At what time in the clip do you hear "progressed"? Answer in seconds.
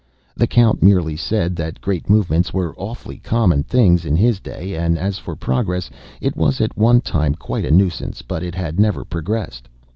9.05-9.67